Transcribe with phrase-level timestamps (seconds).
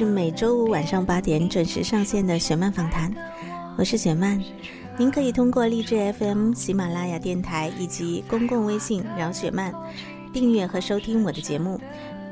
[0.00, 3.14] 是每周五晚上八点准时上线的雪漫访谈，
[3.76, 4.42] 我是雪漫。
[4.96, 9.74] 您可以通过荔枝 FM、喜马拉雅电台以及公共微信“聊雪漫”
[10.32, 11.78] 订阅和收听我的节目。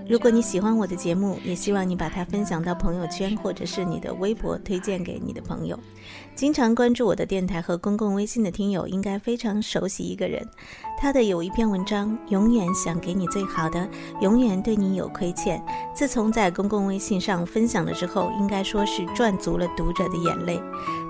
[0.09, 5.79] 如果你喜欢我的节目，也希望你把它分享到朋友圈或者是你的微博，推荐给你的朋友。
[6.35, 10.49] 经常关注我的电台和公共微信的听友，应该非常熟悉一个人。
[10.99, 13.87] 他的有一篇文章，永远想给你最好的，
[14.23, 15.63] 永远对你有亏欠。
[15.95, 20.59] 自从在公共微信上分享了之后，应该说是赚足了读者的眼泪。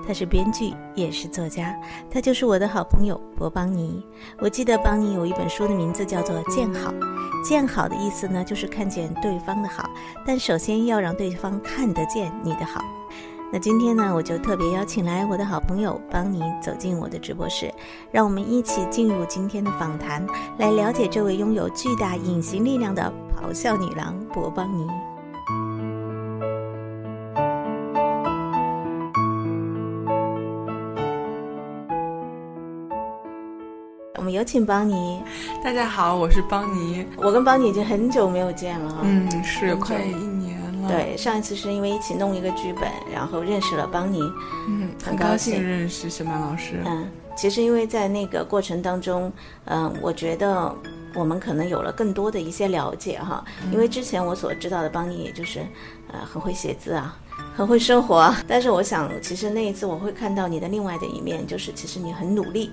[0.09, 1.79] 他是编剧，也是作家，
[2.09, 4.03] 他就是我的好朋友博邦尼。
[4.39, 6.91] 我记得邦尼有一本书的名字叫做《见好》，
[7.47, 9.87] 见好的意思呢，就是看见对方的好，
[10.25, 12.83] 但首先要让对方看得见你的好。
[13.53, 17.71] 那今天呢，我就特别邀请来我的好朋友邦尼走进我的直播室，
[18.11, 20.25] 让我们一起进入今天的访谈，
[20.57, 24.87] 来了解这位拥有巨大隐形力量的咆哮女郎博邦尼。
[34.29, 35.19] 们有请邦尼。
[35.63, 37.03] 大家好，我是邦尼。
[37.17, 38.99] 我跟邦尼已经很久没有见了。
[39.01, 44.21] 嗯，是快一年了。，对，上一次是因为一起弄一个剧本，然后认识了邦尼。
[44.67, 46.79] 嗯，很高兴兴认识小曼老师。
[46.85, 49.33] 嗯，其实因为在那个过程当中，
[49.65, 50.71] 嗯，我觉得
[51.15, 53.43] 我们可能有了更多的一些了解哈。
[53.71, 55.61] 因为之前我所知道的邦尼，也就是
[56.13, 57.17] 呃很会写字啊，
[57.55, 58.37] 很会生活啊。
[58.47, 62.69] 但是我想，其实那一次我会看到你的另外的一面，就是其实你很努力。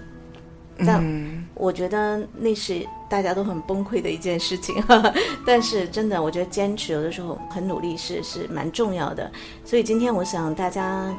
[0.85, 4.77] 但嗯，我觉得那是大家都很崩溃的一件事情，
[5.47, 9.31] 但是真的，我觉得坚持有的时候很努力是是蛮重要的。
[9.65, 11.11] 所以今天我想大家，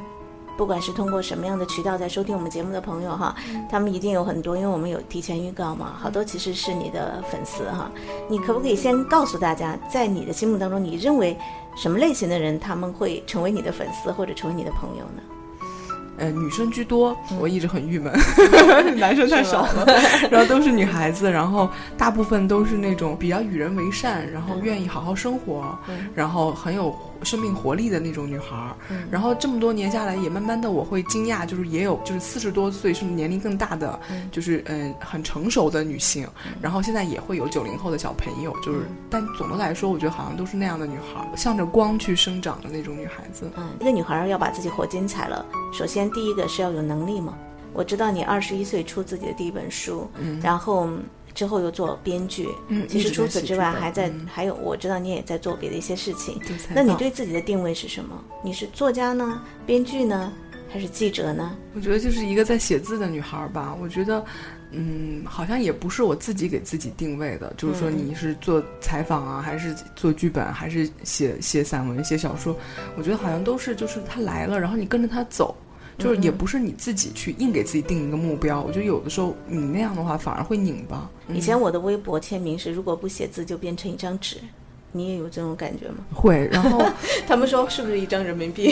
[0.56, 3.36] 不管是通过什么样的渠道在收听我们节目的朋友哈，
[3.70, 7.92] 他们一定有很多，因为我们有提前预告嘛，好多其实是你的粉丝哈。
[8.30, 11.36] 你可不可以先告诉大家，在你的心目当中，你认为
[11.76, 15.24] 什么类型的人他们会成为你的粉丝或者成为你的朋友呢？
[16.18, 17.38] 呃，女生居多，嗯。
[17.40, 18.12] 我一直很郁闷，
[18.98, 19.86] 男生太少了，
[20.32, 26.08] 然后都是女孩子，然后大部分都是那种比较与人为善，然后愿意好好生活，嗯。
[26.16, 28.76] 然后很有生命活力的那种女孩儿。
[28.90, 36.28] 嗯然后这么多年下来，也慢慢的我会惊讶，就是也有就是四十多岁甚至年龄更大的，嗯就是嗯、很成熟的女性，
[36.62, 43.50] 然后现在也会有九零后的小朋友，就是、嗯但总的来说，我觉得好像都是那样的女孩儿，向着光去生长的那种女孩子。
[43.56, 47.34] 嗯，一个女孩儿要把自己活精彩了，首先第一个是要有能力嘛。
[47.74, 50.90] 我知道你二十一岁出自己的第一本书，嗯然后
[51.38, 56.42] 之后又做编剧，嗯其实除此之外还在、嗯还有我知道你也在做别的一些事情。
[56.74, 58.20] 那你对自己的定位是什么？
[58.44, 60.34] 你是作家呢，编剧呢，
[60.68, 61.56] 还是记者呢？
[61.76, 63.78] 我觉得就是一个在写字的女孩儿吧。
[63.80, 64.26] 我觉得，
[64.72, 72.58] 嗯，好像也不是我自己给自己定位的，就是说嗯你是做采访啊，还是做剧本，还是写写散文、写小说，
[72.98, 75.56] 我觉得好像都是就是他来了，然后你跟着他走。
[75.98, 81.10] 就是也不是你自己去硬给自己定一个目标，我觉得有的时候你那样的话反而会拧巴。
[81.34, 84.38] 以前我的微博签名是“如果不写字就变成一张纸”，
[84.94, 85.98] 你也有这种感觉吗？
[86.14, 86.82] 会，然后
[87.28, 88.72] 他们说是不是一张人民币？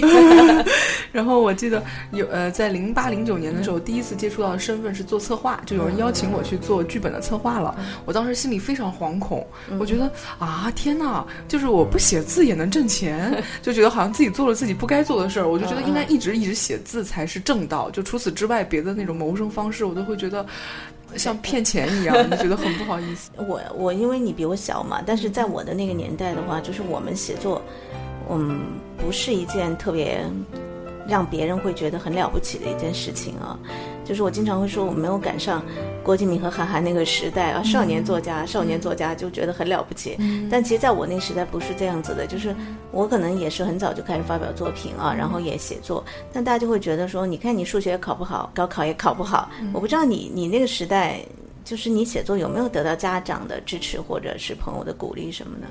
[1.16, 1.82] 然后我记得
[2.12, 7.74] 有呃，在零八零九年的时候，第一次接触到的身份是做策划，就有人邀请我去做剧本的策划了。
[8.04, 9.48] 我当时心里非常惶恐，
[9.80, 15.48] 我觉得啊，天哪，就是我不写字也能挣钱， 就觉得好像自己做了自己不该做的事儿。
[15.48, 20.46] 我就觉得应该一直一直写字才是正道，就除此之外，别的那种谋生方式，我都会觉得
[21.16, 23.30] 像骗钱一样，就觉得很不好意思。
[23.48, 27.62] 我我因为你比我小嘛，但是在我的那个年代的话，就是我们写作，
[28.30, 28.60] 嗯，
[28.98, 30.22] 不是一件特别
[31.08, 33.58] 让别人会觉得很了不起的一件事情啊。
[34.04, 35.64] 就是我经常会说，我没有赶上
[36.04, 40.16] 郭敬明和韩寒那个时代啊，少年作家，少年作家就觉得很了不起。
[40.50, 42.56] 但其实在我那时代不是这样子的，就是
[42.92, 49.50] 我可能也是很早就开始发表作品啊，然后也写作，但大家就会觉得说，你看你数学考不好，高考也考不好。
[49.74, 51.20] 我不知道你你那个时代。
[51.66, 55.68] 就是你写作有没有得到家长的支持或者是朋友的鼓励什么的？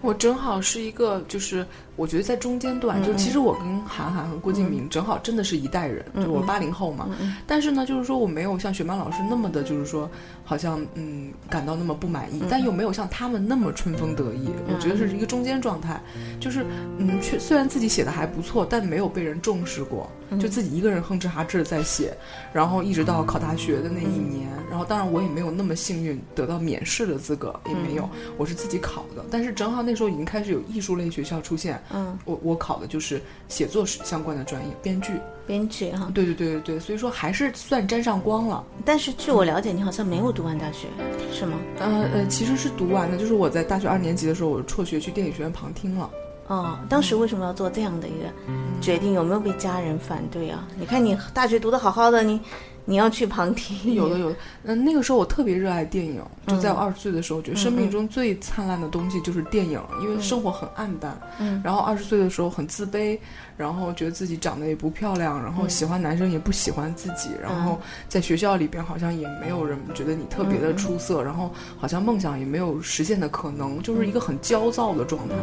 [0.00, 1.66] 我正好是一个，就是
[1.96, 7.10] 我觉得在中间段，就其实我跟韩寒和郭敬明正好真的是一代人，就我八零后嘛。
[7.46, 10.08] 但是呢，就是说我没有像雪曼老师那么的，就是说
[10.44, 14.48] 好像嗯感到那么不满意，但又没有像他们那么春风得意。
[14.68, 16.00] 我觉得是一个中间状态，
[16.38, 16.64] 就是
[16.98, 22.16] 嗯，却虽然自己写的还不错，但没有被人重视过，就自己一个人哼哧哈哧的在写，
[22.52, 35.12] 然后一直到考大学的那一年，然后当然我也没有那么幸运得到免试的资格，也没有，我是自己考的，但是正好那时候已经开始有艺术类学校出现，嗯，我我考的就是写作相关的专业，编剧。
[35.44, 38.64] 编剧哈，对对对对对，所以说还是算沾上光了。
[38.84, 40.86] 但是据我了解，你好像没有读完大学，
[41.32, 41.58] 是吗？
[41.80, 46.08] 呃呃，其实是读完的，就是我在大学二年级的时候，我辍学去电影学院旁听了。
[46.46, 48.28] 哦，当时为什么要做这样的一个
[48.80, 49.14] 决定？
[49.14, 50.68] 有没有被家人反对啊？
[50.78, 52.40] 你看你大学读的好好的，你
[52.84, 53.94] 你要去旁听？
[53.94, 54.36] 有的有的。
[54.64, 61.16] 嗯，那个时候我特别热爱电影，就在我二十岁的时候，觉得生命中最灿烂的东西就是电影，因为生活很暗淡。
[61.38, 61.60] 嗯。
[61.64, 63.18] 然后二十岁的时候很自卑。
[63.62, 71.48] 然后觉得自己长得也不漂亮，然后喜欢男生也不喜欢自己，然后在学校里边好像也没有人觉得你特别的出色，然后
[71.78, 75.36] 好像梦想也没有实现的可能，就是一个很焦躁的状态。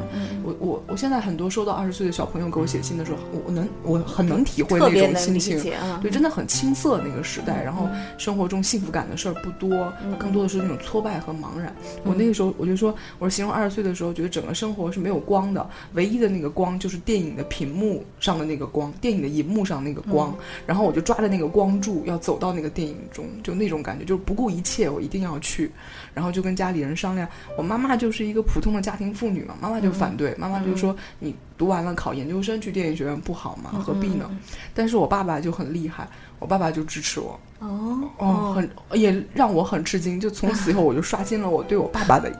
[0.43, 5.61] 我我我现在很多收到二十岁的小朋友给我写信的时候，我能我很能体会那种心情，
[6.01, 7.87] 对，真的很青涩那个时代，然后
[8.17, 11.73] 生活中幸福感的事儿不多，更多的是那种挫败和茫然。
[12.03, 18.03] 我那个时候我就说，我说形容二十岁的时候，觉得整个生活是没有光的，唯一的那个光就是电影的屏幕。
[18.19, 20.35] 上的那个光，电影的银幕上那个光，
[20.65, 25.71] 然后我就抓着那个光柱要走到那个电影中，就那种感觉，就是不顾一切，我一定要去。
[26.13, 27.27] 然后就跟家里人商量，
[27.57, 33.71] 我妈妈就是一个普通的家庭妇女嘛，妈妈就反对，妈妈就说你读完了考研究生去电影学院不好吗？
[33.85, 34.29] 何必呢？
[34.73, 36.07] 但是我爸爸就很厉害，
[36.39, 37.39] 我爸爸就支持我。
[37.59, 42.31] 哦哦，很也让我很吃惊，就从此以后我就刷新了我对我爸爸的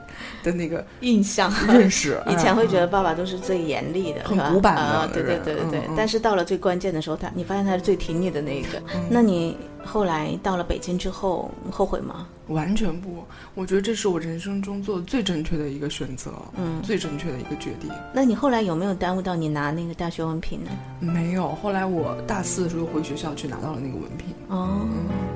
[0.42, 2.18] 的那个 印象认识。
[2.26, 5.82] 以前会觉得爸爸都是最严厉的，很古板的，对对对对对。
[5.94, 8.82] 但是到了最关键的时候，他你发现他是最挺你的那一个。
[9.10, 12.26] 那你后来到了北京之后，后悔吗？
[12.48, 13.24] 完全不，
[13.54, 17.88] 我觉得这是我人生中做的最正确的一个选择，嗯，最正确的一个决定。
[18.12, 20.70] 那你后来有没有耽误到你拿那个大学文凭呢？
[20.98, 24.34] 没有，后来我大四的时候回学校去拿到了那个文凭。
[24.48, 24.80] 哦，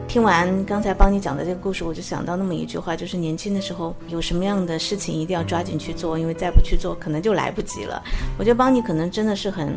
[0.08, 8.02] 听完刚才帮你讲的这个故事，我就想到那么一句话，就是年轻的时候有什么样的事情一定要抓紧去做，因为再不去做可能就来不及了。
[8.38, 9.72] 我觉得帮你可能真的是很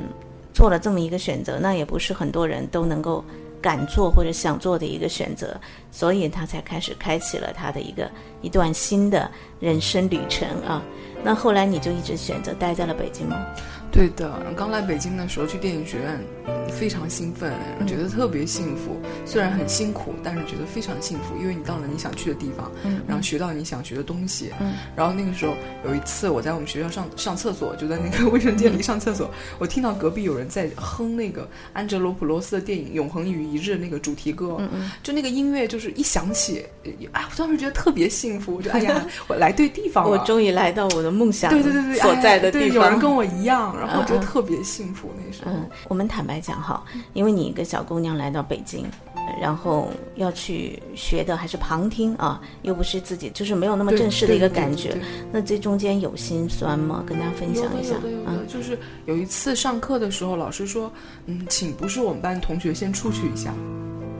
[0.55, 3.23] 做了这么一个选择，那也不是很多人都能够。
[3.62, 5.59] 敢做或者想做的一个选择，
[5.92, 8.09] 所以他才开始开启了他的一个
[8.42, 10.81] 一段新的人生旅程啊。
[11.27, 13.35] 那后来你就一直选择待在了北京吗？
[13.91, 16.19] 对的，刚来北京的时候去电影学院，
[16.69, 17.51] 非常兴奋，
[17.85, 18.95] 觉得特别幸福。
[19.25, 22.71] 虽然很辛苦，但是觉得非常幸福，因为你到了你想去的地方，
[23.07, 24.51] 然后学到你想学的东西。
[24.95, 25.53] 然后那个时候
[25.85, 34.62] 有一次，我在我们学校上上厕所，就在那个 卫生间里上厕所，我听到隔壁有人在哼那个安哲罗普罗斯的电影《永恒与一日》那个主题歌，
[35.01, 36.63] 就那个音乐就是一响起，
[37.13, 43.75] 哎，我当时觉得特别幸福，我就哎呀， 我来对地方了，我终于来到我的梦想对对对对所在的地方，有人跟我一样。
[43.79, 45.51] 然后就特别幸福那时候。
[45.51, 46.83] 嗯，我们坦白讲哈，
[47.13, 48.85] 因为你一个小姑娘来到北京，
[49.41, 54.95] 然后要去学的还是旁听啊，又不是自己，就是没有那么正式的一个感觉。
[55.31, 57.03] 那这中间有心酸吗？
[57.05, 57.95] 跟大家分享一下。
[57.95, 60.91] 有的有的，就是有一次上课的时候，老师说，
[61.25, 63.51] 嗯，请不是我们班同学先出去一下，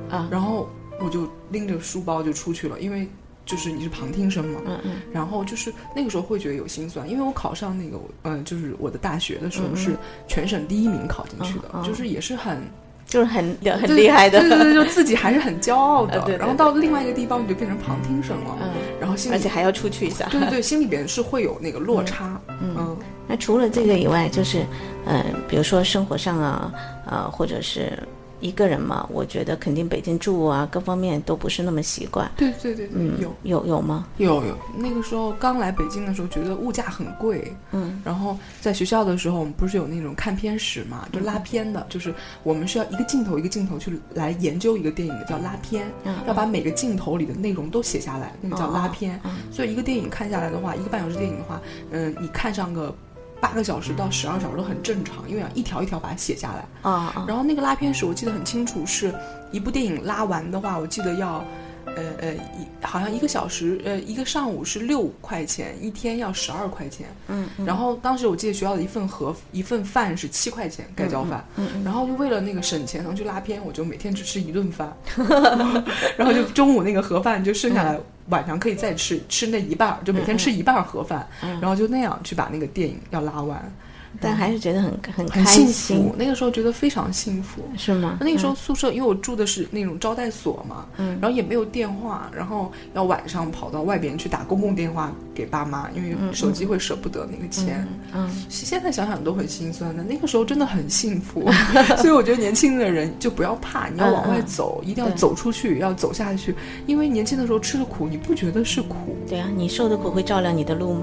[0.10, 0.68] 啊，然后
[1.00, 3.08] 我就拎着书包就出去了，因为。
[3.48, 9.96] 就是你是旁听生嘛，嗯嗯，然后就是那个时候会觉得有心酸，因为我考上那个，嗯，就是我的大学的时候是
[10.28, 12.62] 全省第一名考进去的，就是也是很，
[13.08, 16.20] 就是很很厉害的，对对对，就自己还是很骄傲的。
[16.28, 22.98] 对，然后到另外一个地方你就变成旁听生了，嗯，然后心而且还要出去一下，对对对， 心里边是会有那个落差，嗯。
[23.30, 24.66] 那除了这个以外，就是，
[25.06, 26.72] 嗯，比如说生活上啊，
[27.06, 27.98] 呃，或者是。
[28.40, 32.30] 一个人嘛，我觉得肯定北京住啊，各方面都不是那么习惯。
[32.38, 34.08] 对对对，嗯，有有有吗？
[34.18, 37.52] 有有，那个时候刚来北京的时候，觉得物价很贵。
[37.72, 42.14] 嗯，然后在学校的时候，我们不是有那种看片史嘛，就拉片的，就是
[42.44, 45.92] 我们是要一个镜头一个镜头去来研究一个电影的，叫拉片，
[46.28, 49.20] 要把每个镜头里的内容都写下来，那个叫拉片。
[49.52, 52.94] 所以一个电影看下来的话，一个半小时电影的话，嗯，你看上个。
[53.40, 57.26] 八个小时到十二小时都很正常，因为要一条一条把它写下来啊。
[57.28, 59.14] 然后那个拉片史我记得很清楚，是
[59.52, 61.46] 一部电影拉完的话，我记得要，
[61.86, 67.08] 呃呃，一好像一个小时，呃一个上午是六块钱，一天要十二块钱。
[67.28, 67.48] 嗯。
[67.66, 71.46] 然后当时我记得学校的一份盒一份饭是七块钱盖浇饭。
[71.58, 71.84] 嗯。
[71.84, 74.92] 然后就为了那个省钱能去拉片，我就每天只吃一顿饭，
[76.18, 78.00] 然后就中午那个盒饭就剩下来。
[78.30, 81.28] 晚上可以再吃吃那一半儿，就每天吃一半儿盒饭，
[81.62, 83.72] 然后就那样去把那个电影要拉完。
[84.20, 87.62] 但还是觉得很很开心福，，那个时候觉得非常幸福。
[87.78, 88.18] 是吗？
[88.22, 97.88] 那个时候宿舍，因为我住的是那种招待所嘛，嗯然后也没有电话，然后要晚上跑到外边去打公共电话给爸妈，因为手机会舍不得那个钱。
[98.14, 101.50] 嗯，现在想想都很心酸的，那个时候真的很幸福，
[101.98, 106.56] 所以我觉得年轻的人就不要怕，你要往外走，一定要走出去，要走下去，
[106.86, 109.16] 因为年轻的时候吃的苦，你不觉得是苦？
[109.28, 111.02] 对啊，你受的苦会照亮你的路吗？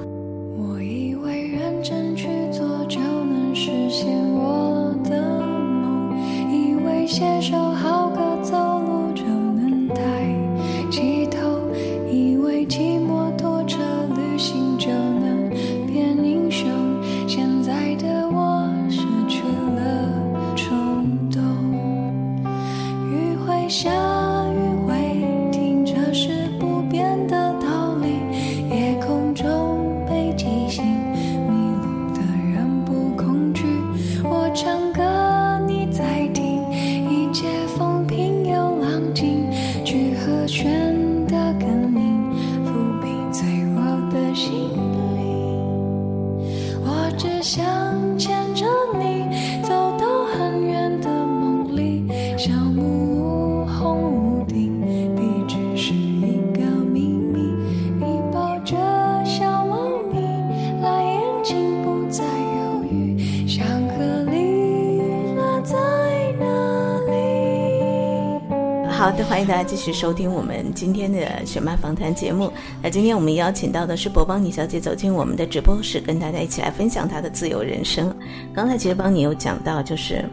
[69.29, 72.53] 欢迎大家继续收听我们今天的选麦访谈节目。
[72.83, 78.15] 那今天我们邀请到的是博邦尼小姐走进我们的直播室，跟大家一起来分享她的自由人生。
[78.55, 80.25] 刚才其实邦尼有讲到，就是。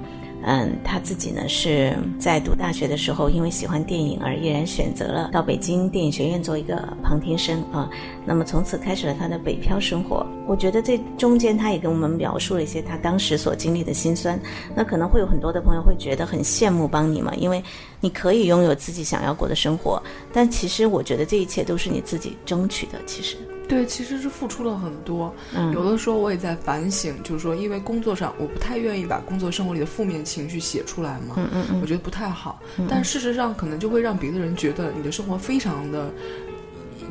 [0.43, 7.89] 嗯，他自己呢是在读大学的时候，因为喜欢电影而毅然选择了到北京电影学院做一个旁听生啊。
[8.25, 10.25] 那么从此开始了他的北漂生活。
[10.47, 14.39] 我觉得这中间他也跟我们描述了一些他当时所经历的辛酸。
[14.75, 17.63] 那可能会有很多的朋友会觉得很羡慕邦尼嘛，因为
[17.99, 20.01] 你可以拥有自己想要过的生活，
[20.33, 22.99] 但其实我觉得这一切都是你自己争取的。
[23.05, 23.37] 其实，
[23.71, 25.33] 对，其实是付出了很多。
[25.55, 32.59] 嗯有的时候我也在反省，就是说，因为工作上我不太愿意把工作生活里的负面情绪写出来嘛，嗯嗯嗯我觉得不太好。
[32.89, 36.11] 但事实上，可能就会让别的人觉得你的生活非常的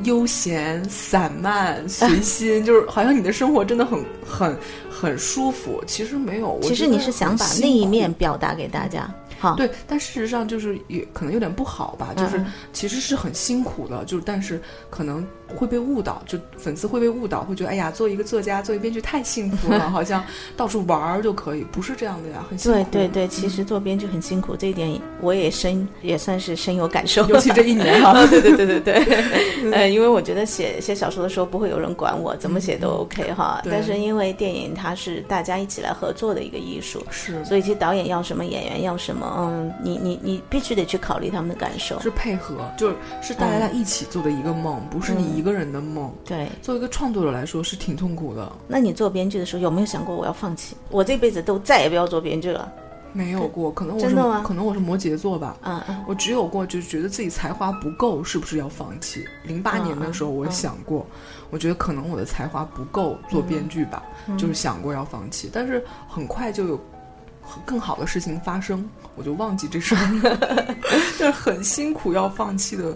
[0.03, 4.57] 悠闲、散漫、随 心，就是好像你的生活真的很很
[4.89, 5.83] 很舒服。
[5.87, 9.11] 其实没有，我其实你是想把很辛那一面表达给大家。
[9.39, 20.23] 好，对，但事实上就是也可能有点不好吧，就是嗯其实是很辛苦的，就是但是可能会被误导，就粉丝会被误导，会觉得哎呀，做一个作家、做一个编剧太幸福了，好像
[20.57, 22.77] 到处玩儿就可以，不是这样的呀，很辛苦。
[22.91, 27.25] 对对对，其实做编剧很辛苦，这一点我也深也算是深有感受。
[27.27, 33.59] 尤其这一年哈、 对对对对对， 呃，因为我觉得写写小说的时候不会有人管我，怎么写都 OK 哈。
[33.63, 41.99] 对但是因为电影它是大家一起来合作的一个艺术，是所以其实导演要什么，演员要什么，嗯，你你你必须得去考虑他们的感受。
[41.99, 46.13] 是配合，就是是大家一起做的一个梦，不是你一个人的梦。
[46.25, 48.51] 对，作为一个创作者来说，是挺痛苦的。
[48.67, 50.75] 那你做编剧的时候有没有想过我要放弃？
[50.89, 52.71] 我这辈子都再也不要做编剧了。
[53.13, 55.57] 没有过，可能我是可能我是摩羯座吧。
[55.63, 59.27] 嗯嗯我只有过，就是觉得自己才华不够，是不是要放弃？
[59.43, 61.05] 零八年的时候，我想过，
[61.49, 64.01] 我觉得可能我的才华不够做编剧吧，
[64.37, 66.79] 就是想过要放弃，但是很快就有
[67.65, 70.37] 更好的事情发生，我就忘记这事儿了。
[71.19, 72.95] 但是很辛苦要放弃的。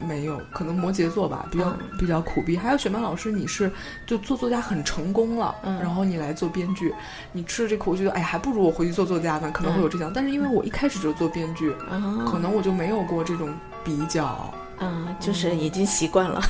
[0.00, 2.56] 没有，可能摩羯座吧，比较、比较苦逼。
[2.56, 3.70] 还有雪曼老师，你是
[4.06, 6.94] 就做作家很成功了，嗯然后你来做编剧，
[7.32, 10.10] 你吃了这苦，我觉得哎，还不如我回去做作家呢，可能会有这样。
[10.14, 13.52] 但是因为我一开始就做编剧，嗯可能我就没有过这种
[13.82, 16.40] 比较，嗯，就是已经习惯了，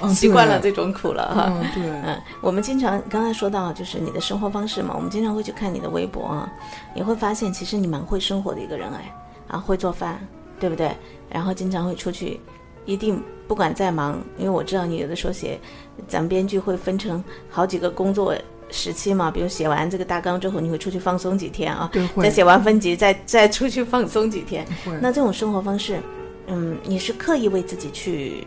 [0.00, 1.44] 嗯 习惯了这种苦了哈。
[1.48, 6.50] 嗯，对，嗯，我们经常刚才说到就是你的生活方式嘛，我们经常会去看你的微博啊，
[6.94, 9.14] 你会发现其实你蛮会生活的一个人哎，
[9.48, 10.18] 啊会做饭，
[10.58, 10.96] 对不对？
[11.30, 12.40] 然后经常会出去，
[12.88, 15.60] 一定不管再忙，因为我知道你有的时候写，
[16.08, 18.34] 咱们编剧会分成好几个工作
[18.70, 24.64] 时期嘛，比如写完这个大纲之后，你会出去放松几天啊，再写完分级，再再出去放松几天。
[24.86, 26.00] 会那这种生活方式，
[26.46, 28.46] 嗯，你是刻意为自己去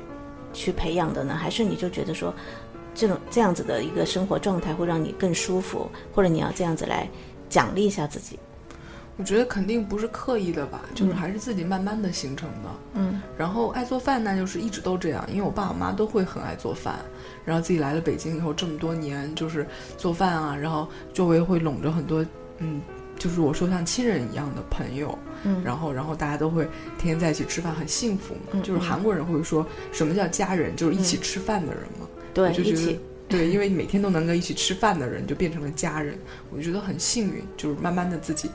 [0.54, 2.34] 去培养的呢，还是你就觉得说，
[2.96, 7.08] 这种这样子的一个生活状态会让你更舒服，或者你要这样子来
[7.48, 8.40] 奖励一下自己？
[9.22, 12.70] 我觉得肯定不是刻意的吧，就是还是自己慢慢的形成的。
[12.96, 16.96] 嗯然后爱做饭呢，就是一直都这样，因为我爸我妈都会很爱做饭。
[17.46, 19.64] 然后自己来了北京以后这么多年，就是
[19.96, 22.26] 做饭啊，然后周围会拢着很多
[22.58, 22.82] 嗯
[23.20, 26.64] 就是我说像亲人一样的朋友，嗯然后然后大家都会
[26.98, 28.50] 天天在一起吃饭，很幸福嘛。
[28.54, 32.08] 嗯就是韩国人会说什么叫家人，就是一起吃饭的人嘛。
[32.34, 33.00] 对就觉得一起，
[33.30, 36.18] 对，因为每天都能够一起吃饭的人，就变成了家人，
[36.50, 38.50] 我就觉得很幸运，就是慢慢的自己，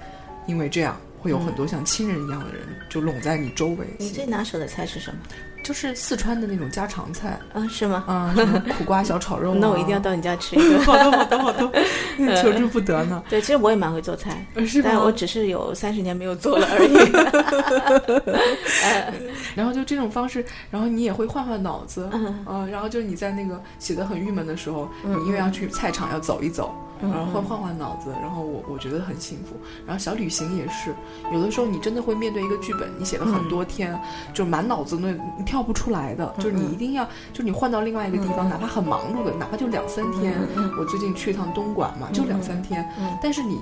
[0.47, 3.87] 因为这样会有很多像亲人一样的人就拢在你周围。
[3.99, 5.19] 你最拿手的菜是什么？
[5.62, 8.05] 就是四川的那种家常菜啊，是吗？
[8.07, 9.57] 啊，什么苦瓜小炒肉、啊。
[9.61, 10.79] 那我一定要到你家吃一顿。
[10.87, 11.73] 好的，好的，好的，
[12.41, 13.21] 求之不得呢。
[13.29, 14.47] 对，其实我也蛮会做菜，
[14.85, 16.95] 但我只是有三十年没有做了而已。
[19.57, 29.57] 然后就这种方式，然后你也会换换脑子，嗯呃，然后就是你在那个写的很郁闷的时候，你因为要去菜场要走一走，嗯然后换换换脑子，然后我我觉得很幸福。
[29.87, 30.95] 然后小旅行也是，
[31.33, 33.99] 有的时候你真的会面对一个剧本，你写了很多天，
[34.33, 40.35] 就满脑子那你跳不出来的，就是你一定要，就是你换到另外一个地方，哪怕很忙碌的，哪怕就两三天。
[40.79, 42.88] 我最近去一趟东莞嘛，就两三天，
[43.23, 43.61] 但是你。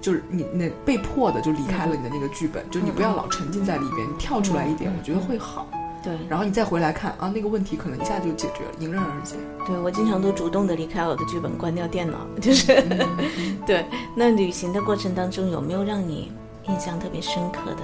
[0.00, 5.64] 就是你那被迫的就离开了你的那个剧本，就你不要老沉浸在里边，你跳出来一点，我觉得会好。
[6.02, 9.36] 对，然后你再回来看啊，那个问题可能一下就解决了，迎刃而解。
[9.66, 13.08] 对我经常都主动的离开我的剧本，关掉电脑，就是、嗯
[13.64, 13.84] 对。
[14.16, 16.32] 那旅行的过程当中有没有让你
[16.68, 17.82] 印象特别深刻的？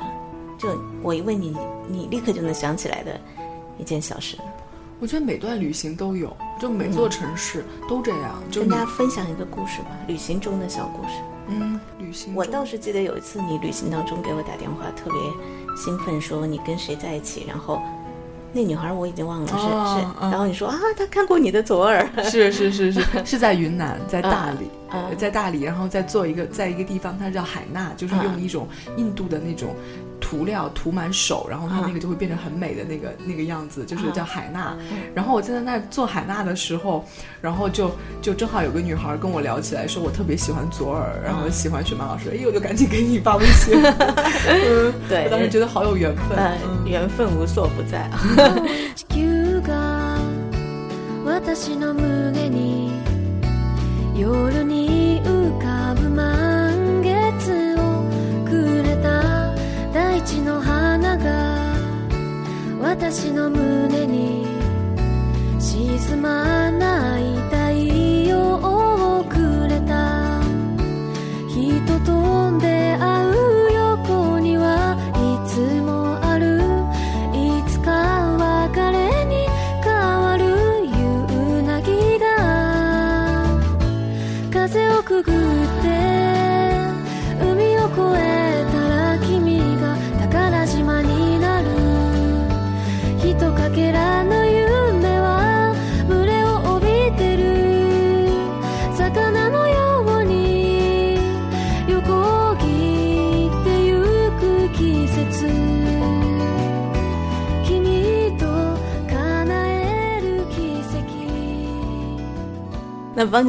[0.58, 0.68] 就
[1.02, 1.56] 我一问你，
[1.86, 3.20] 你立刻就能想起来的
[3.78, 4.36] 一件小事，
[4.98, 8.42] 我觉得每段旅行都有，就每座城市都这样。
[8.50, 11.14] 就跟大家分享一个故事吧，旅行中的小故事。
[11.46, 15.20] 嗯，旅行我倒是记得有一次你旅行当中给我打电话，特别
[15.76, 17.80] 兴奋，说你跟谁在一起，然后
[18.52, 24.70] 那女孩我已经忘了是、哦是，哦然后你说啊，她看过你的左耳，是是是是 是在云南，在大理，
[25.16, 29.74] 在大理，然后再做一个，在一个地方，它叫海纳，就是用一种印度的那种
[30.27, 34.75] 涂料涂满手，然后它那个就会变成很美的那个那个样子，就是叫海纳。
[35.13, 37.05] 然后我在那儿做海纳的时候，
[37.41, 37.91] 然后就
[38.21, 43.75] 就正好有个女孩跟我聊起来，说我特别喜欢左耳，然后喜欢雪曼老师，哎，我就赶紧给你发微信。
[43.79, 46.37] 嗯，对我当时觉得好有缘分。
[46.37, 48.09] 呃，嗯缘分无所不在。
[48.95, 50.17] 地球 が
[51.25, 52.91] 私の胸に
[54.15, 54.96] 夜に
[63.00, 64.44] 私の胸に
[65.60, 67.47] 沈まない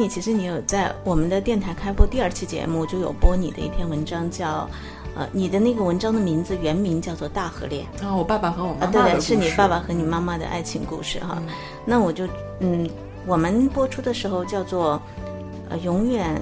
[0.08, 4.68] 其实你有在我们的电台开播第二期节目，就有播你的一篇文章，叫
[5.16, 11.42] 呃，你的那个文章的名字原名叫做《大河恋》然后我爸爸和我妈啊，对对，是你爸爸和你妈妈的爱情故事哈。
[11.84, 12.28] 那我就
[12.60, 12.88] 嗯，
[13.26, 15.00] 我们播出的时候叫做
[15.68, 16.40] 呃，永远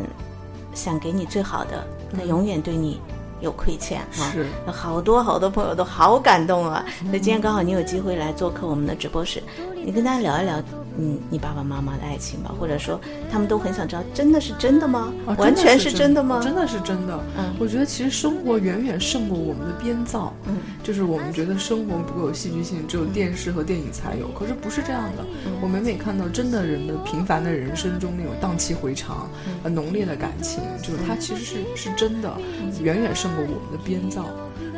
[0.75, 3.01] 想给你最好的，那永远对你
[3.41, 4.31] 有亏欠哈。
[4.33, 6.85] 是有好多好多朋友都好感动啊！
[7.07, 9.43] 那今天刚好你有机会来做客我们的直播室，
[9.85, 10.63] 你跟大家聊一聊，
[10.99, 15.13] 嗯，你爸爸妈妈的爱情吧，或者说他们都很想知道，真的是真的吗？
[15.27, 16.41] 啊完全是真的吗？
[16.43, 17.19] 真的是真的。
[17.39, 20.35] 嗯我觉得其实生活远远胜过我们的编造。
[20.47, 24.29] 嗯，就是我们觉得生活不够有戏剧性，只有电视和电影才有。
[24.29, 25.25] 可是不是这样的。
[25.47, 34.25] 嗯我每每看到真的人的平凡的人生中那种荡气回肠、嗯呃浓烈的感情，就是它其实是是真的，嗯远远胜过我们的编造。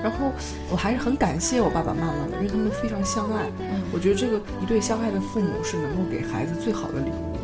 [0.02, 0.32] 然后
[0.70, 3.46] 我还是很感谢我爸爸妈妈的，因为他们非常相爱。
[3.60, 7.36] 嗯我觉得这个一对相爱的父母是能够给孩子最好的礼物。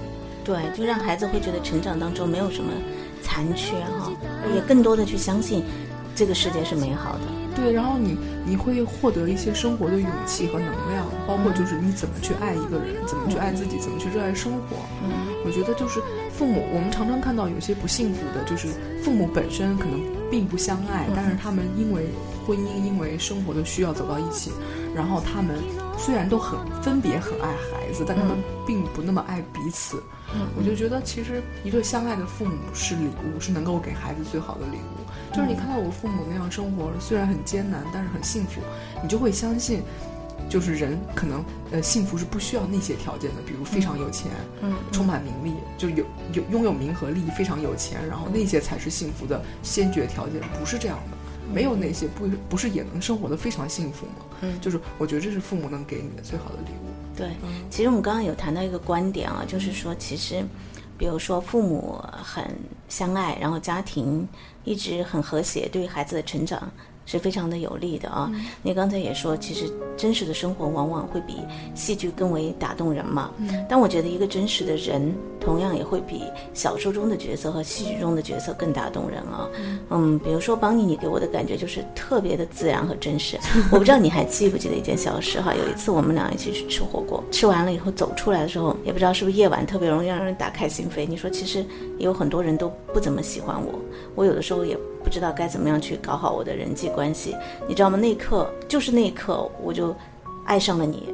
[0.44, 2.70] 对，就让孩子会觉得成长当中没有什么
[3.20, 4.12] 残缺哈，
[4.54, 5.64] 也更多的去相信
[6.14, 7.22] 这个世界是美好的。
[7.56, 8.16] 对，然后你
[8.46, 14.76] 你会获得一些生活的勇气和能量，包括就是你怎么去爱一个人，怎么去爱自己，怎么去热爱生活。
[15.02, 15.10] 嗯
[15.44, 16.00] 我觉得就是
[16.32, 18.68] 父母，我们常常看到有些不幸福的，就是
[19.02, 22.06] 父母本身可能并不相爱，但是他们因为
[22.46, 24.52] 婚姻，因为生活的需要走到一起，
[24.94, 25.56] 然后他们
[25.98, 28.36] 虽然都很分别很爱孩子，但他们
[28.66, 30.02] 并不那么爱彼此。
[30.56, 35.34] 我就觉得其实一对相爱的父母是礼物，是能够给孩子最好的礼物。
[35.34, 38.60] 就是你看到我父母那样生活，虽然很艰难，但是很幸福，
[39.02, 39.82] 你就会相信。
[40.48, 44.30] 就是人可能呃幸福是不需要那些条件的，比如非常有钱，
[44.62, 51.16] 嗯，充满名利，就有有拥有名和利，非常有钱，然后那些才是幸福的先决条件，不是这样的。
[51.52, 54.26] 没有那些不不是也能生活的非常幸福吗？
[54.40, 57.16] 嗯就是我觉得这是父母能给你的最好的礼物。
[57.16, 57.30] 对，
[57.70, 60.44] 其实我们刚刚有谈到一个观点啊，就是说，其实，
[60.98, 62.44] 比如说父母很
[62.88, 64.26] 相爱，然后家庭
[64.64, 66.68] 一直很和谐，对孩子的成长
[67.06, 68.30] 是非常的有利的啊。
[68.62, 69.64] 你刚才也说，其实
[69.96, 71.36] 真实的生活往往会比
[71.74, 73.30] 戏剧更为打动人嘛。
[73.68, 79.48] 但我觉得一个真实的人，同样也会比小说中的角色和戏剧中的角色更打动人啊。
[79.88, 83.38] 嗯，比如说邦尼，你给我的感觉就是特别的自然和真实。
[83.70, 85.54] 我不知道你还记不记得一件小事哈？
[85.54, 91.06] 有一次我们俩一起去吃火锅，吃完了以后走出来的时候，也不知道是不是夜晚特别容易让人打开心扉。
[91.06, 91.60] 你说其实
[91.98, 93.72] 也有很多人都不怎么喜欢我，
[94.16, 97.36] 我有的时候也不知道该怎么样去搞好我的人际关系，
[97.68, 97.96] 你知道吗？
[97.96, 99.94] 那一刻就是那一刻，我就。
[100.48, 101.08] 爱上了你，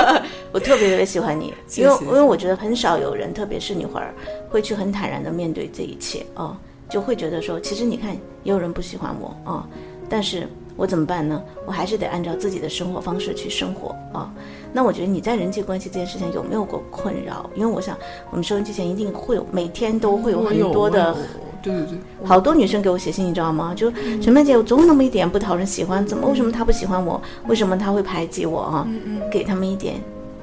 [0.50, 4.14] 我特别特别喜欢你，因为因为我觉得很少有人，特别是女孩儿，
[4.48, 6.58] 会去很坦然的面对这一切啊、
[6.88, 9.68] 就会觉得说，其实你看，也有人不喜欢我啊、
[10.08, 11.44] 但是我怎么办呢？
[11.66, 14.32] 我还是得按照自己的生活方式去生活啊。
[14.72, 17.50] 那我觉得你在人际关系这件事情有没有过困扰？
[17.54, 17.94] 因为我想
[18.30, 21.14] 我们收音机前一定会有，每天都会有很多的
[21.62, 23.72] 对对对，好多女生给我写信，你知道吗？
[23.76, 23.92] 就
[24.22, 27.20] 陈曼姐，我总有那么一点不讨人喜欢，怎么为什么她不喜欢我？
[27.46, 28.88] 为什么她会排挤我啊？
[29.30, 29.94] 给他们一点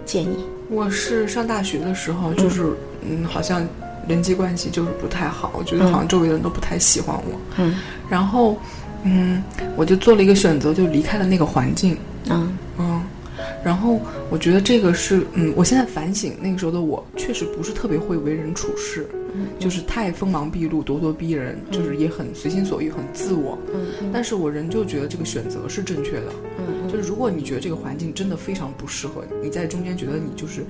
[0.06, 0.46] 建议。
[0.70, 3.68] 我是上大学的时候，就是嗯好像
[4.08, 7.40] 人际关系就是不太好，我觉得好像周围的人都不太喜欢我。
[7.58, 7.76] 嗯
[8.10, 8.58] 然后
[9.04, 9.44] 嗯，
[9.76, 11.96] 我就做了一个选择，就离开了那个环境。
[12.30, 13.02] 嗯嗯，
[13.64, 14.00] 然后
[14.32, 19.08] 我觉得这个是，嗯，我现在反省那个时候的我，确实不是特别会为人处事，
[19.60, 23.58] 就是太锋芒毕露、咄咄逼人，就是也很随心所欲、很自我。
[23.74, 26.32] 嗯但是我仍旧觉得这个选择是正确的。
[26.60, 30.64] 嗯就是如果你觉得这个环境真的非常不适合你，你在中间觉得你就是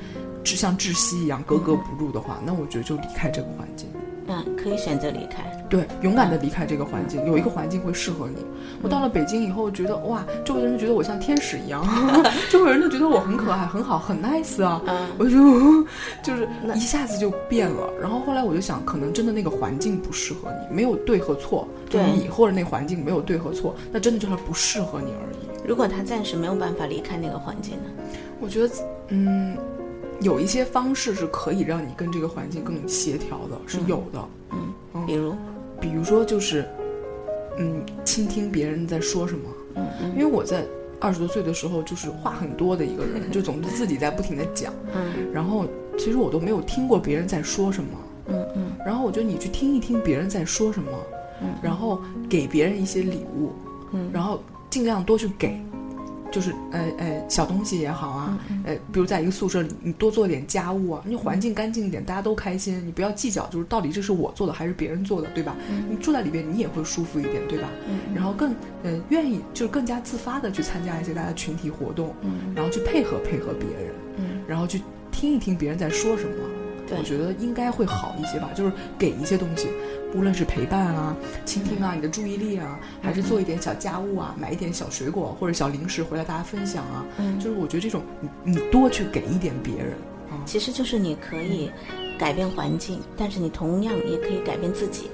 [0.43, 3.87] 只像窒息一样格格不入的话，那我觉得就离开这个环境。
[4.25, 5.43] 那可以选择离开。
[5.69, 8.45] 对，勇敢的离开这个环境，有一个环境会适合你。
[8.81, 11.83] 我到了北京以后，觉得哇，周围的人觉得我像天使一样，
[12.51, 14.81] 周围人都觉得我很可爱、很好、很 nice 啊。
[14.87, 15.83] 嗯我就
[16.23, 17.89] 就是一下子就变了。
[18.01, 25.67] 然后后来我就想，可能真的那个环境不适合你，没有对和错，就对你或者那环境没有对和错，那真的就是不适合你而已。
[25.67, 27.89] 如果他暂时没有办法离开那个环境呢？
[28.39, 28.69] 我觉得，
[29.09, 29.57] 嗯，
[30.21, 34.27] 有一些方式是可以让你跟这个环境更协调的，是有的。
[34.51, 35.05] 嗯。
[35.05, 35.35] 比如，
[35.79, 36.65] 比如说就是，
[37.57, 39.49] 嗯，倾听别人在说什么。
[39.75, 40.11] 嗯嗯。
[40.11, 40.65] 因为我在
[40.99, 45.31] 二十多岁的时候，就是话很多的一个人， 就总是自己在不停的讲，嗯。
[45.33, 45.65] 然后
[45.97, 47.89] 其实我都没有听过别人在说什么。
[48.27, 48.71] 嗯嗯。
[48.85, 50.89] 然后我觉得你去听一听别人在说什么，
[51.41, 51.53] 嗯。
[51.61, 53.51] 然后给别人一些礼物，
[53.91, 54.09] 嗯。
[54.13, 55.59] 然后尽量多去给，
[56.31, 65.55] 就是呃呃小东西也好啊，嗯呃比如在一个宿舍里，你多做点家务啊，你环境干净一点，大家都开心，你不要计较，就是到底这是我做的还是别人做的，对吧？
[65.89, 67.69] 你住在里边，你也会舒服一点，对吧？
[67.87, 76.64] 嗯然后更呃愿意就是更加自发的去参加一些大家群体活动，嗯然后去配合配合别人，嗯，然后去听一听别人在说什么。
[76.87, 76.97] 对。
[76.97, 79.67] 我觉得应该会好一些吧，就是给一些东西，
[80.13, 87.39] 无论是陪伴啊、倾听啊、你的注意力啊，还是做一点小家务啊，买一点小水果或者小零食回来大家分享啊，嗯。
[87.39, 89.93] 就是我觉得这种你你多去给一点别人
[90.29, 91.71] 啊，其实就是你可以
[92.17, 95.09] 改变环境，但是你同样也可以改变自己，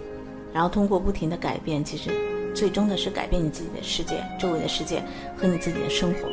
[0.54, 2.10] 然后通过不停的改变，其实
[2.54, 5.04] 最终的是改变你自己的世界、周围的世界
[5.38, 6.30] 和你自己的生活。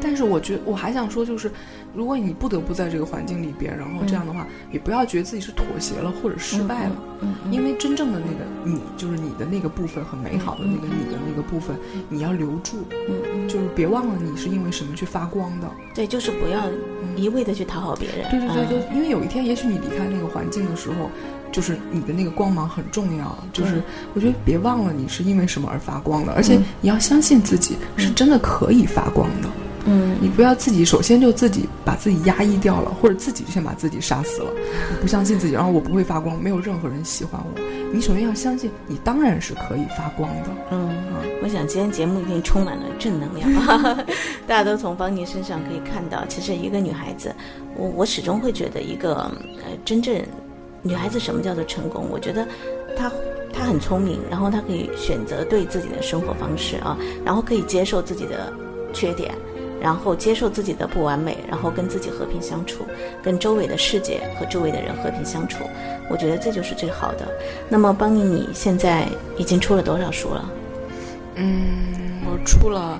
[0.00, 1.50] 但是我觉得我还想说，就是
[1.94, 11.76] 如果你不得不在这个环境里边，然后这样的话，也不要觉得自己是妥协了或者失败了，嗯嗯因为真正的那个你，就是你的那个部分很美好的那个你的那个部分，
[12.08, 15.70] 你要留住，嗯嗯，就是别忘了你是因为什么去发光的。
[15.94, 16.68] 对，就是不要
[17.16, 18.28] 一味的去讨好别人。
[18.30, 21.10] 对对对对，嗯因为有一天，也许你离开那个环境的时候，
[21.54, 23.38] 就是你的那个光芒很重要。
[23.52, 23.80] 就是
[24.12, 29.48] 我觉得别忘了你是因为什么而发光的，而且你要相信自己是真的可以发光的。
[29.86, 34.50] 嗯你不要自己首先就自己把自己压抑掉了，或者自己就先把自己杀死了。
[34.90, 37.60] 你不相信自己，然后我不会发光，没有任何人喜欢我。
[37.92, 40.48] 你首先要相信，你当然是可以发光的。
[40.70, 40.90] 嗯，
[41.42, 43.52] 我想今天节目一定充满了正能量，
[44.48, 47.34] 大家都从邦尼身上可以看到，其实一个女孩子，
[47.76, 50.18] 我我始终会觉得一个呃真正
[50.84, 52.06] 女孩子什么叫做成功？
[52.08, 52.46] 我觉得
[52.96, 53.10] 她
[53.52, 58.52] 她很聪明，然后她可以选择对自己的生活方式啊，然后可以接受自己的
[58.92, 59.34] 缺点。
[59.82, 62.86] 然后接受自己的不完美，然后跟自己和平相处，
[63.22, 65.62] 跟周围的世界和周围的人和平相处，
[66.08, 67.28] 我觉得这就是最好的。
[67.68, 70.50] 那么，邦尼，你现在已经出了多少书了？
[71.34, 72.98] 嗯，我出了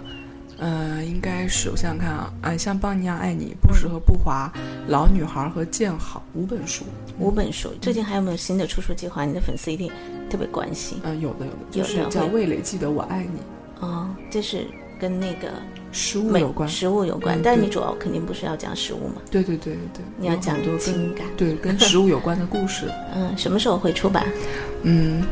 [0.59, 4.51] 呃，应该是我想想看啊，啊，像《邦尼亚爱你》《不时和不华》
[4.89, 6.85] 《老女孩》和《见好》五本书。
[7.19, 9.25] 五本书，最近还有没有新的出书计划？
[9.25, 9.91] 你的粉丝一定
[10.31, 11.01] 特别关心。
[11.03, 13.41] 嗯、有的有的，就是有的叫味蕾记得我爱你，
[13.81, 14.65] 哦，这是
[15.01, 15.49] 跟那个
[15.91, 16.69] 食物有关。
[16.69, 21.27] 食物有关，但你主要肯定不是要讲食物嘛，对对对对对，你要讲多情感。
[21.37, 22.87] 对跟食物有关的故事。
[23.15, 24.27] 嗯，什么时候会出版？
[24.83, 25.23] 嗯，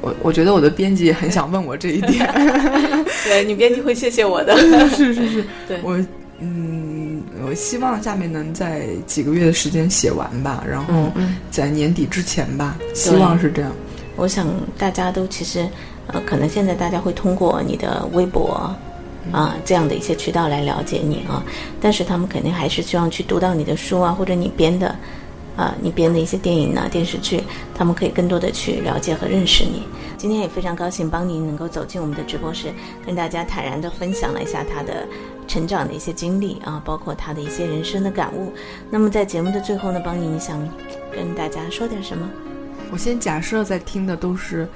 [0.00, 2.26] 我我觉得我的编辑很想问我这一点。
[3.24, 4.56] 对你编辑会谢谢我的。
[4.90, 5.98] 是 是是， 对我
[6.38, 11.12] 嗯，我希望下面能在几个月的时间写完吧，然后
[11.50, 13.70] 在年底之前吧，希望是这样。
[14.16, 15.68] 我想大家都其实，
[16.06, 18.74] 呃，可能现在大家会通过你的微博
[19.32, 21.44] 啊、这样的一些渠道来了解你啊，
[21.80, 24.94] 但是他们肯定还是希望去读到你的书啊，或者你编的。
[25.60, 27.42] 啊，你编的一些电影呢、电视剧，
[27.74, 29.82] 他们可以更多的去了解和认识你。
[30.16, 32.72] 今天也非常高兴邦尼能够走进我们的直播室，
[33.04, 35.06] 跟大家坦然的分享了一下他的
[35.46, 38.50] 成长的一些经历啊，包括他的一些人生的感悟。
[38.90, 40.58] 那么在节目的最后呢，邦尼，你想
[41.14, 42.26] 跟大家说点什么？
[42.90, 44.66] 我先假设在听的都是，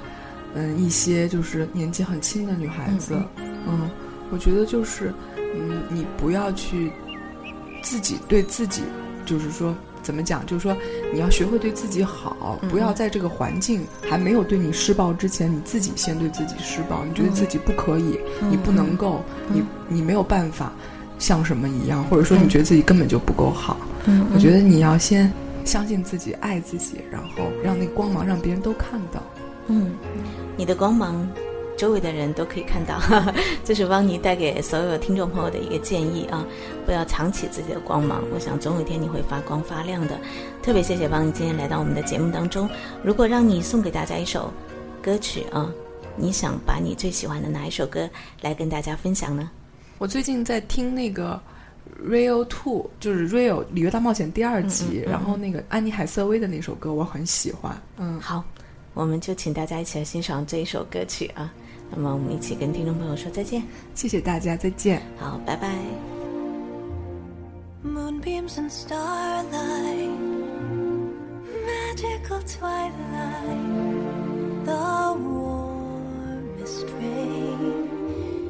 [0.53, 3.15] 嗯，一些就是年纪很轻的女孩子，
[3.67, 3.89] 嗯
[4.31, 6.91] 我觉得就是，嗯，你不要去
[7.81, 8.83] 自己对自己，
[9.25, 10.77] 就是说怎么讲，就是说
[11.11, 18.19] 你要学会对自己好，嗯不要在这个环境还没有对你施暴之前，你自己先对自己施暴，你觉得自己不可以，
[18.51, 20.71] 你不能够，你你没有办法
[21.17, 24.27] 像什么一样，或者说你觉得自己根本就不够好，嗯。
[24.31, 25.31] 我觉得你要先
[25.65, 29.23] 相信自己，爱自己，然后让那光芒让别人都看到。
[29.67, 29.91] 嗯，
[30.55, 31.27] 你的光芒，
[31.77, 32.99] 周围的人都可以看到，
[33.63, 36.45] 这是汪尼带给所有听众朋友的一个建议啊！
[36.85, 40.17] 不要藏起自己的光芒，我想总有一天你会发光发亮的。
[40.61, 42.69] 特别谢谢汪尼今天来到我们的节目当中。
[43.03, 44.51] 如果让你送给大家一首
[45.01, 45.71] 歌曲啊，
[46.15, 48.09] 你想把你最喜欢的哪一首歌
[48.41, 49.49] 来跟大家分享呢？
[49.97, 51.39] 我最近在听那个
[52.09, 57.75] 《Real Two》，就是《Real 里约大冒险》第二集，嗯嗯嗯然后那个安妮海瑟薇的那首歌我很喜欢。
[57.97, 58.43] 嗯，好，
[58.93, 61.53] 我们就请大家一起来欣赏这一首歌曲啊。
[61.91, 63.61] 那么我们一起跟听众朋友说再见，
[63.93, 64.99] 谢谢大家，再见。
[65.17, 65.69] 好，拜拜。
[67.83, 70.09] Moonbeams and starlight,
[71.65, 72.91] magical twilight,
[74.65, 77.87] the warmest rain.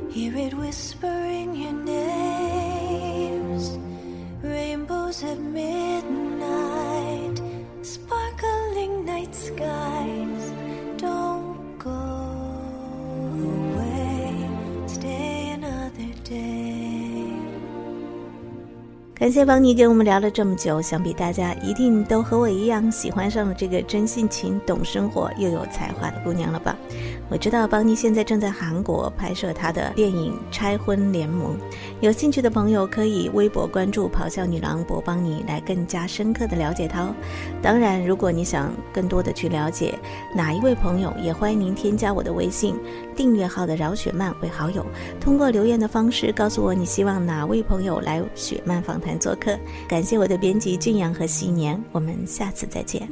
[0.09, 3.77] Hear it whispering your names,
[4.41, 7.39] rainbows at midnight,
[7.83, 10.24] sparkling night skies.
[19.25, 26.77] 感谢邦尼跟我们聊了这么久，想必大家一定都和我一样喜欢上了这个真性情、懂生活又有才华的姑娘了吧？
[27.27, 31.53] 我知道邦尼现在正在韩国拍摄她的电影《拆婚联盟》，
[32.01, 37.11] 有兴趣的朋友可以微博关注“咆哮女郎博邦尼”来更加深刻的了解她哦。
[37.63, 39.97] 当然，如果你想更多的去了解
[40.35, 42.75] 哪一位朋友，也欢迎您添加我的微信
[43.15, 44.85] 订阅号的饶雪漫为好友，
[45.19, 49.58] 通过留言的方式告诉我你希望哪位朋友来雪漫访谈做客。
[49.88, 53.08] 感谢我的编辑俊阳和新年我们下次再见。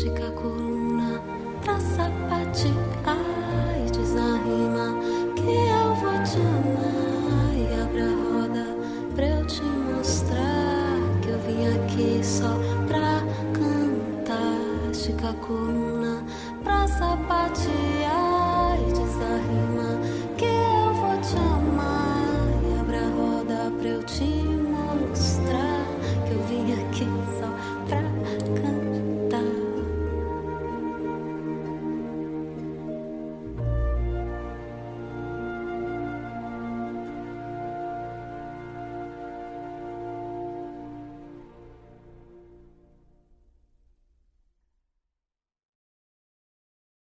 [0.00, 0.59] 谁刻骨